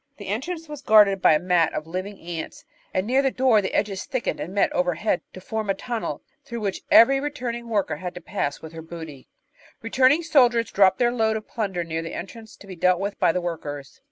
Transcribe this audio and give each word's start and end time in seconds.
The 0.17 0.29
entrance 0.29 0.67
was 0.67 0.81
guarded 0.81 1.21
by 1.21 1.33
a 1.33 1.39
mat 1.39 1.73
of 1.75 1.85
living 1.85 2.15
Natural 2.15 2.25
Histoty 2.25 2.37
521 2.41 2.43
ants, 2.43 2.65
and 2.91 3.05
near 3.05 3.21
the 3.21 3.29
door 3.37 3.61
the 3.61 3.73
edges 3.75 4.05
thickened 4.05 4.39
and 4.39 4.51
met 4.51 4.71
overhead 4.73 5.21
to 5.33 5.39
form 5.39 5.69
a 5.69 5.75
tmmel 5.75 6.21
through 6.43 6.61
which 6.61 6.81
every 6.89 7.19
returning 7.19 7.69
worker 7.69 7.97
had 7.97 8.15
to 8.15 8.19
pass 8.21 8.63
with 8.63 8.73
her 8.73 8.81
booty. 8.81 9.29
Returning 9.83 10.23
soldiers 10.23 10.71
dropped 10.71 10.97
their 10.97 11.11
load 11.11 11.37
of 11.37 11.47
plimder 11.47 11.83
near 11.85 12.01
the 12.01 12.15
entrance 12.15 12.55
to 12.55 12.65
be 12.65 12.75
dealt 12.75 12.99
with 12.99 13.19
by 13.19 13.31
the 13.31 13.41
workers. 13.41 13.99